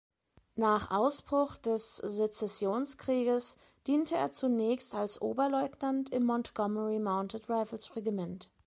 Nach 0.55 0.89
Ausbruch 0.89 1.57
des 1.57 1.97
Sezessionskrieges 1.97 3.57
diente 3.85 4.15
er 4.15 4.31
zunächst 4.31 4.95
als 4.95 5.21
Oberleutnant 5.21 6.09
im 6.11 6.23
Montgomery 6.25 6.97
Mounted 6.97 7.47
Rifles 7.47 7.95
Regiment. 7.95 8.49